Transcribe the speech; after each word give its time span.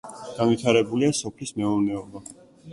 განვითარებულია 0.37 1.11
სოფლის 1.19 1.55
მეურნეობა. 1.61 2.27